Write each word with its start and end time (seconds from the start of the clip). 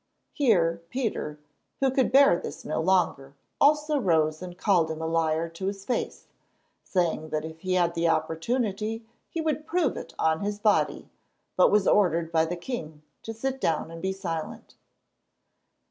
Here 0.33 0.81
Peter, 0.89 1.37
who 1.79 1.91
could 1.91 2.11
bear 2.11 2.39
this 2.39 2.65
no 2.65 2.81
longer, 2.81 3.35
also 3.59 3.99
rose 3.99 4.41
and 4.41 4.57
called 4.57 4.89
him 4.89 4.99
a 4.99 5.05
liar 5.05 5.47
to 5.49 5.67
his 5.67 5.85
face, 5.85 6.25
saying 6.83 7.29
that 7.29 7.45
if 7.45 7.59
he 7.59 7.73
had 7.75 7.93
the 7.93 8.09
opportunity 8.09 9.05
he 9.29 9.41
would 9.41 9.67
prove 9.67 9.95
it 9.97 10.15
on 10.17 10.39
his 10.39 10.57
body, 10.57 11.11
but 11.55 11.69
was 11.69 11.87
ordered 11.87 12.31
by 12.31 12.45
the 12.45 12.57
king 12.57 13.03
to 13.21 13.31
sit 13.31 13.61
down 13.61 13.91
and 13.91 14.01
be 14.01 14.11
silent. 14.11 14.73